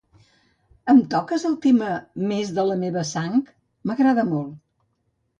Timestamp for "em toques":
0.93-1.43